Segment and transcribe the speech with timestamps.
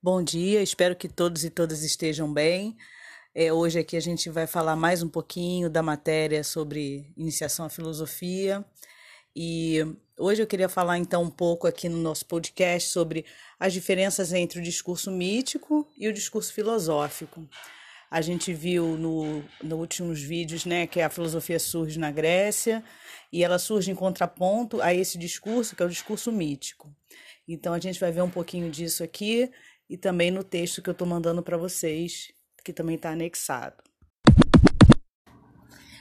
[0.00, 2.76] Bom dia, espero que todos e todas estejam bem.
[3.34, 7.68] É, hoje aqui a gente vai falar mais um pouquinho da matéria sobre iniciação à
[7.68, 8.64] filosofia.
[9.34, 9.84] E
[10.16, 13.24] hoje eu queria falar então um pouco aqui no nosso podcast sobre
[13.58, 17.48] as diferenças entre o discurso mítico e o discurso filosófico.
[18.08, 22.84] A gente viu no, nos últimos vídeos né, que a filosofia surge na Grécia
[23.32, 26.88] e ela surge em contraponto a esse discurso, que é o discurso mítico.
[27.48, 29.50] Então a gente vai ver um pouquinho disso aqui
[29.88, 32.32] e também no texto que eu estou mandando para vocês,
[32.64, 33.76] que também está anexado.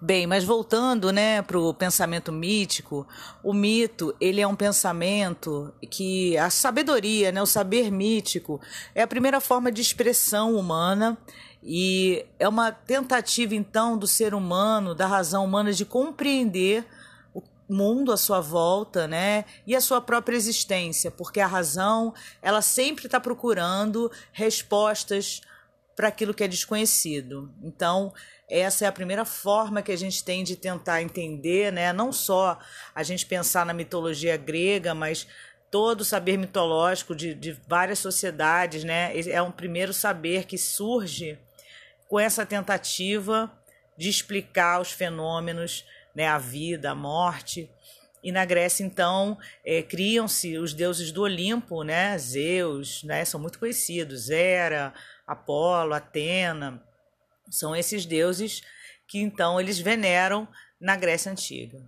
[0.00, 3.04] Bem, mas voltando, né, para o pensamento mítico,
[3.42, 8.60] o mito ele é um pensamento que a sabedoria, né, o saber mítico
[8.94, 11.18] é a primeira forma de expressão humana
[11.60, 16.86] e é uma tentativa então do ser humano, da razão humana de compreender
[17.68, 23.06] mundo à sua volta, né, e a sua própria existência, porque a razão ela sempre
[23.06, 25.42] está procurando respostas
[25.94, 27.52] para aquilo que é desconhecido.
[27.62, 28.12] Então
[28.48, 31.92] essa é a primeira forma que a gente tem de tentar entender, né?
[31.92, 32.58] Não só
[32.94, 35.26] a gente pensar na mitologia grega, mas
[35.70, 39.12] todo o saber mitológico de, de várias sociedades, né?
[39.28, 41.38] É um primeiro saber que surge
[42.08, 43.52] com essa tentativa
[43.98, 46.26] de explicar os fenômenos, né?
[46.26, 47.70] A vida, a morte.
[48.22, 52.16] E na Grécia, então, é, criam-se os deuses do Olimpo, né?
[52.18, 53.24] Zeus, né?
[53.24, 54.28] São muito conhecidos.
[54.28, 54.92] Hera,
[55.26, 56.82] Apolo, Atena
[57.50, 58.62] são esses deuses
[59.06, 60.46] que então eles veneram
[60.80, 61.84] na Grécia Antiga.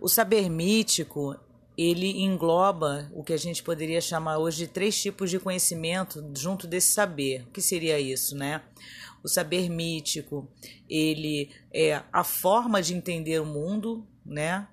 [0.00, 1.38] O saber mítico,
[1.76, 6.66] ele engloba o que a gente poderia chamar hoje de três tipos de conhecimento junto
[6.66, 7.42] desse saber.
[7.42, 8.62] O que seria isso, né?
[9.24, 10.52] O saber mítico,
[10.88, 14.68] ele é a forma de entender o mundo, né?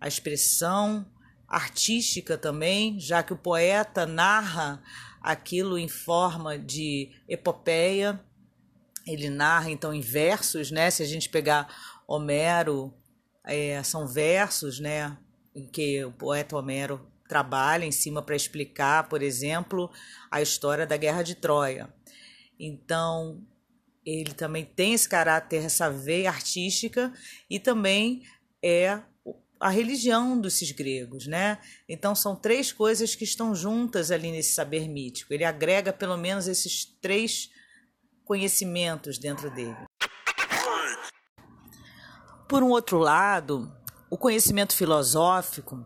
[0.00, 1.06] A expressão
[1.46, 4.82] artística também, já que o poeta narra
[5.20, 8.18] aquilo em forma de epopeia,
[9.06, 10.90] ele narra então em versos, né?
[10.90, 11.68] Se a gente pegar
[12.06, 12.94] Homero,
[13.44, 15.18] é, são versos, né?
[15.54, 19.90] Em que o poeta Homero trabalha em cima para explicar, por exemplo,
[20.30, 21.92] a história da Guerra de Troia.
[22.58, 23.46] Então,
[24.04, 27.12] ele também tem esse caráter, essa veia artística
[27.48, 28.22] e também
[28.62, 29.00] é
[29.58, 31.58] a religião desses gregos, né?
[31.86, 35.34] Então são três coisas que estão juntas ali nesse saber mítico.
[35.34, 37.50] Ele agrega pelo menos esses três
[38.24, 39.76] conhecimentos dentro dele.
[42.48, 43.70] Por um outro lado,
[44.08, 45.84] o conhecimento filosófico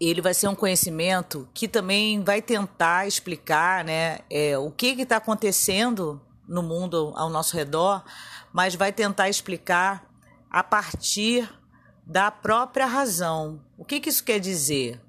[0.00, 5.18] ele vai ser um conhecimento que também vai tentar explicar né, é, o que está
[5.18, 6.20] acontecendo
[6.50, 8.04] no mundo ao nosso redor,
[8.52, 10.04] mas vai tentar explicar
[10.50, 11.48] a partir
[12.04, 13.64] da própria razão.
[13.78, 15.00] O que, que isso quer dizer?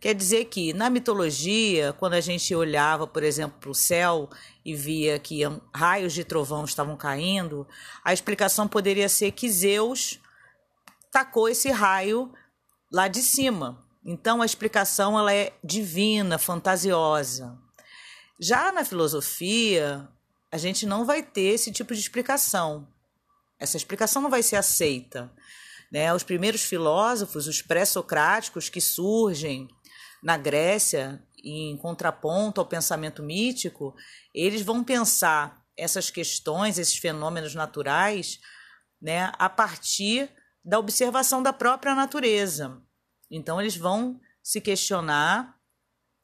[0.00, 4.30] Quer dizer que na mitologia, quando a gente olhava, por exemplo, para o céu
[4.64, 5.40] e via que
[5.74, 7.66] raios de trovão estavam caindo,
[8.04, 10.20] a explicação poderia ser que Zeus
[11.10, 12.32] tacou esse raio
[12.92, 13.84] lá de cima.
[14.04, 17.58] Então a explicação ela é divina, fantasiosa.
[18.40, 20.08] Já na filosofia,
[20.50, 22.88] a gente não vai ter esse tipo de explicação.
[23.58, 25.32] Essa explicação não vai ser aceita.
[25.90, 26.12] Né?
[26.12, 29.68] Os primeiros filósofos, os pré-socráticos que surgem
[30.22, 33.94] na Grécia, em contraponto ao pensamento mítico,
[34.34, 38.40] eles vão pensar essas questões, esses fenômenos naturais,
[39.00, 40.28] né, a partir
[40.64, 42.82] da observação da própria natureza.
[43.30, 45.56] Então, eles vão se questionar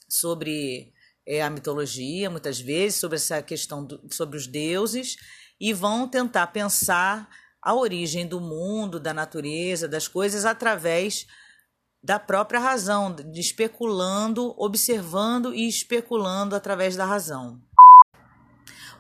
[0.09, 0.94] sobre
[1.27, 5.17] é, a mitologia, muitas vezes, sobre essa questão do, sobre os deuses,
[5.61, 7.29] e vão tentar pensar
[7.63, 11.27] a origem do mundo, da natureza, das coisas através
[12.03, 17.59] da própria razão, de especulando, observando e especulando através da razão.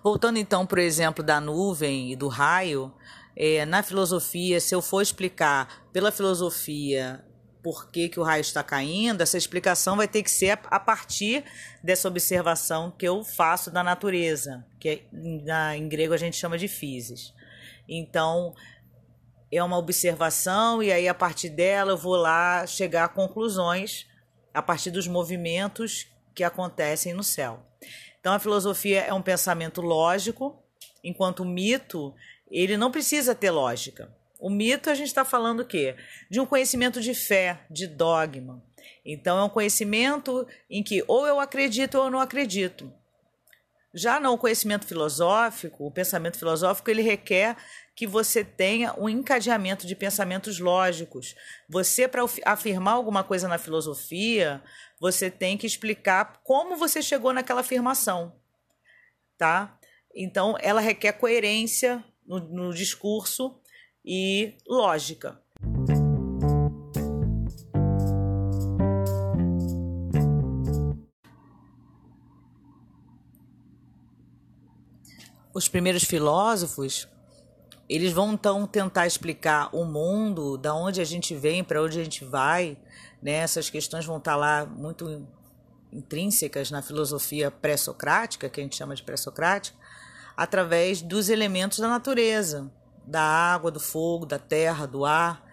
[0.02, 2.94] Voltando então para o exemplo da nuvem e do raio,
[3.36, 7.23] é, na filosofia, se eu for explicar pela filosofia
[7.64, 11.42] por que, que o raio está caindo, essa explicação vai ter que ser a partir
[11.82, 16.68] dessa observação que eu faço da natureza, que na, em grego a gente chama de
[16.68, 17.32] physis.
[17.88, 18.54] Então,
[19.50, 24.06] é uma observação e aí a partir dela eu vou lá chegar a conclusões
[24.52, 27.64] a partir dos movimentos que acontecem no céu.
[28.20, 30.62] Então a filosofia é um pensamento lógico,
[31.02, 32.14] enquanto o mito
[32.50, 34.14] ele não precisa ter lógica.
[34.44, 35.96] O mito a gente está falando o quê?
[36.30, 38.62] De um conhecimento de fé, de dogma.
[39.02, 42.92] Então é um conhecimento em que ou eu acredito ou eu não acredito.
[43.94, 47.56] Já no conhecimento filosófico, o pensamento filosófico ele requer
[47.96, 51.34] que você tenha um encadeamento de pensamentos lógicos.
[51.66, 54.62] Você, para afirmar alguma coisa na filosofia,
[55.00, 58.36] você tem que explicar como você chegou naquela afirmação,
[59.38, 59.78] tá?
[60.14, 63.58] Então, ela requer coerência no, no discurso
[64.04, 65.40] e lógica.
[75.54, 77.08] Os primeiros filósofos,
[77.88, 82.02] eles vão então tentar explicar o mundo, da onde a gente vem, para onde a
[82.02, 82.76] gente vai,
[83.22, 83.34] né?
[83.34, 85.24] Essas questões vão estar lá muito
[85.92, 89.78] intrínsecas na filosofia pré-socrática, que a gente chama de pré-socrática,
[90.36, 92.68] através dos elementos da natureza,
[93.06, 95.44] da água, do fogo, da terra, do ar.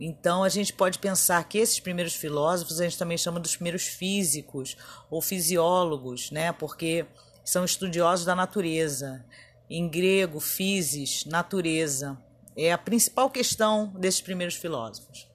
[0.00, 3.84] Então a gente pode pensar que esses primeiros filósofos a gente também chama dos primeiros
[3.84, 4.76] físicos
[5.10, 6.52] ou fisiólogos, né?
[6.52, 7.04] Porque
[7.44, 9.24] são estudiosos da natureza.
[9.68, 12.16] Em grego, physis, natureza,
[12.56, 15.28] é a principal questão desses primeiros filósofos.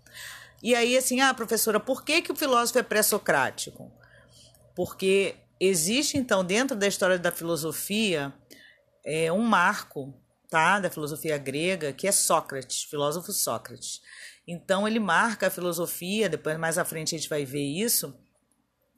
[0.61, 3.91] E aí, assim, ah, professora, por que, que o filósofo é pré-socrático?
[4.73, 8.33] Porque existe, então, dentro da história da filosofia,
[9.05, 10.13] é, um marco
[10.53, 14.03] tá, da filosofia grega, que é Sócrates, filósofo Sócrates.
[14.47, 18.15] Então, ele marca a filosofia, depois mais à frente a gente vai ver isso,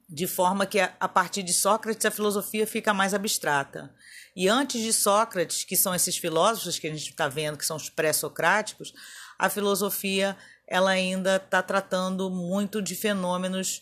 [0.10, 3.96] de forma que a partir de Sócrates a filosofia fica mais abstrata.
[4.36, 7.78] E antes de Sócrates, que são esses filósofos que a gente está vendo, que são
[7.78, 8.94] os pré-socráticos,
[9.40, 10.36] a filosofia
[10.68, 13.82] ela ainda está tratando muito de fenômenos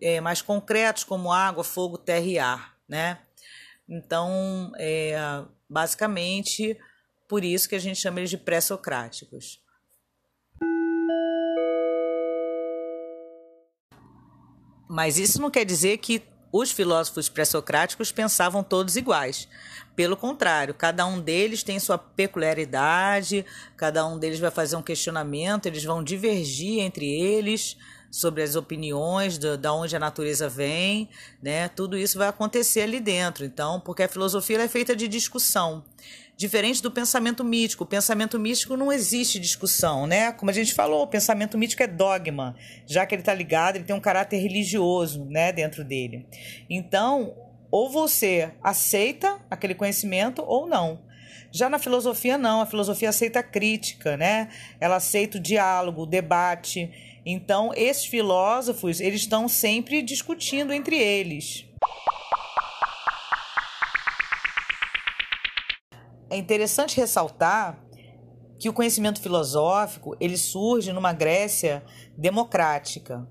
[0.00, 2.78] é, mais concretos, como água, fogo, terra e ar.
[2.88, 3.18] Né?
[3.86, 6.76] Então, é, basicamente,
[7.28, 9.60] por isso que a gente chama eles de pré-socráticos.
[14.88, 19.46] Mas isso não quer dizer que os filósofos pré-socráticos pensavam todos iguais.
[19.94, 23.44] Pelo contrário, cada um deles tem sua peculiaridade,
[23.76, 27.76] cada um deles vai fazer um questionamento, eles vão divergir entre eles
[28.10, 31.08] sobre as opiniões, da, da onde a natureza vem,
[31.42, 31.68] né?
[31.68, 33.44] Tudo isso vai acontecer ali dentro.
[33.44, 35.84] Então, porque a filosofia é feita de discussão.
[36.36, 37.82] Diferente do pensamento místico.
[37.82, 40.30] O pensamento místico não existe discussão, né?
[40.30, 42.54] Como a gente falou, o pensamento místico é dogma,
[42.86, 46.26] já que ele está ligado, ele tem um caráter religioso, né, dentro dele.
[46.70, 47.34] Então,
[47.70, 51.00] ou você aceita aquele conhecimento ou não.
[51.50, 52.60] Já na filosofia, não.
[52.60, 54.48] A filosofia aceita a crítica, né?
[54.80, 56.90] Ela aceita o diálogo, o debate.
[57.30, 61.68] Então, esses filósofos, eles estão sempre discutindo entre eles.
[66.30, 67.82] é interessante ressaltar
[68.58, 71.84] que o conhecimento filosófico ele surge numa Grécia
[72.16, 73.26] democrática.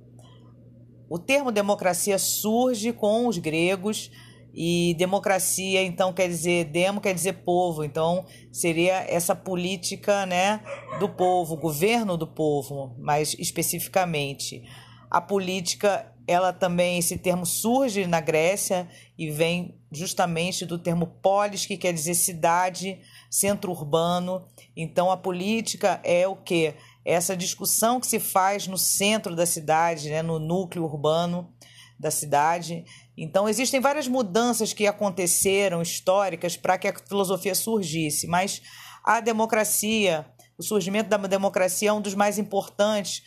[1.10, 4.10] O termo democracia surge com os gregos
[4.54, 10.62] e democracia então quer dizer demo quer dizer povo, então seria essa política, né,
[11.00, 14.64] do povo, governo do povo, mais especificamente.
[15.10, 21.66] A política, ela também esse termo surge na Grécia e vem justamente do termo polis,
[21.66, 24.46] que quer dizer cidade, centro urbano.
[24.76, 26.74] Então a política é o que?
[27.06, 31.54] Essa discussão que se faz no centro da cidade, né, no núcleo urbano
[31.98, 32.84] da cidade.
[33.18, 38.62] Então existem várias mudanças que aconteceram históricas para que a filosofia surgisse, mas
[39.04, 40.26] a democracia,
[40.58, 43.24] o surgimento da democracia é um dos mais importantes,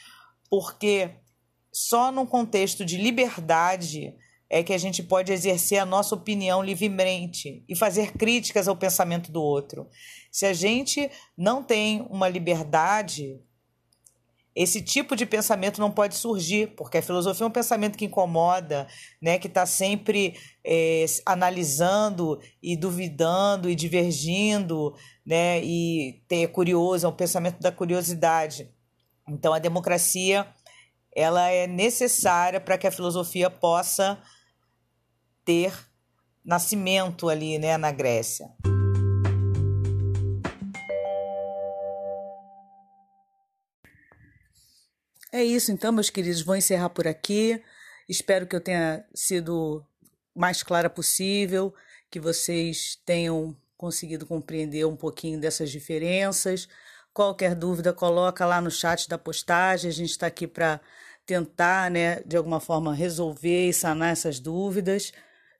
[0.48, 1.10] porque
[1.72, 4.14] só num contexto de liberdade
[4.48, 9.30] é que a gente pode exercer a nossa opinião livremente e fazer críticas ao pensamento
[9.30, 9.88] do outro.
[10.30, 13.40] Se a gente não tem uma liberdade,
[14.62, 18.86] esse tipo de pensamento não pode surgir, porque a filosofia é um pensamento que incomoda,
[19.20, 27.08] né, que está sempre é, analisando e duvidando e divergindo, né, e é curioso, é
[27.08, 28.70] um pensamento da curiosidade.
[29.26, 30.46] Então a democracia
[31.16, 34.20] ela é necessária para que a filosofia possa
[35.42, 35.72] ter
[36.44, 38.50] nascimento ali, né, na Grécia.
[45.40, 47.62] É isso, então, meus queridos, vou encerrar por aqui.
[48.06, 49.82] Espero que eu tenha sido
[50.36, 51.74] mais clara possível,
[52.10, 56.68] que vocês tenham conseguido compreender um pouquinho dessas diferenças.
[57.14, 59.88] Qualquer dúvida, coloca lá no chat da postagem.
[59.88, 60.78] A gente está aqui para
[61.24, 65.10] tentar, né, de alguma forma, resolver e sanar essas dúvidas.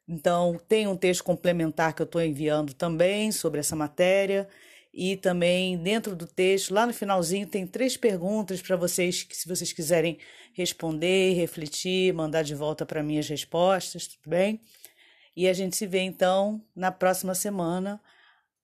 [0.07, 4.47] Então, tem um texto complementar que eu estou enviando também sobre essa matéria.
[4.93, 9.49] E também dentro do texto, lá no finalzinho, tem três perguntas para vocês, que se
[9.49, 10.19] vocês quiserem
[10.53, 14.61] responder, refletir, mandar de volta para mim as respostas, tudo bem?
[15.37, 18.01] E a gente se vê então na próxima semana.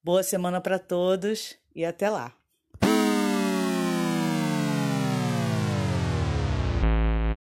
[0.03, 2.46] Boa semana para todos e até lá.